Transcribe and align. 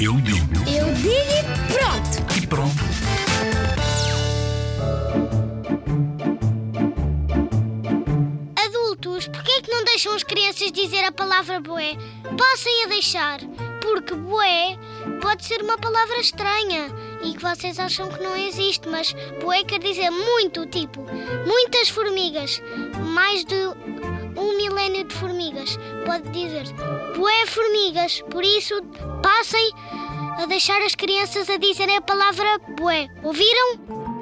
Eu 0.00 0.14
digo 0.20 0.54
Eu 0.68 0.94
digo 0.94 1.16
e 1.16 1.72
pronto! 1.72 2.26
e 2.36 2.46
pronto. 2.46 2.86
Adultos, 8.64 9.26
porquê 9.28 9.52
é 9.52 9.62
que 9.62 9.70
não 9.70 9.84
deixam 9.84 10.14
as 10.14 10.22
crianças 10.22 10.70
dizer 10.72 11.04
a 11.04 11.12
palavra 11.12 11.60
boé? 11.60 11.96
Passem 12.36 12.84
a 12.84 12.88
deixar, 12.88 13.40
porque 13.80 14.14
boé 14.14 14.78
pode 15.22 15.44
ser 15.44 15.62
uma 15.62 15.78
palavra 15.78 16.18
estranha 16.18 16.88
e 17.22 17.34
que 17.34 17.42
vocês 17.42 17.78
acham 17.78 18.08
que 18.08 18.22
não 18.22 18.36
existe, 18.36 18.88
mas 18.88 19.14
boé 19.40 19.64
quer 19.64 19.80
dizer 19.80 20.10
muito, 20.10 20.66
tipo, 20.66 21.04
muitas 21.46 21.88
formigas, 21.88 22.62
mais 23.14 23.44
de 23.44 23.56
um 24.36 24.56
milénio 24.96 25.04
de 25.04 25.14
formigas. 25.14 25.78
Pode 26.04 26.28
dizer 26.30 26.64
boé 27.16 27.46
formigas, 27.46 28.22
por 28.30 28.44
isso 28.44 28.74
passem 29.22 29.70
a 30.38 30.46
deixar 30.46 30.80
as 30.82 30.94
crianças 30.94 31.48
a 31.50 31.56
dizerem 31.56 31.96
a 31.96 32.00
palavra 32.00 32.58
boé. 32.78 33.08
Ouviram? 33.22 34.15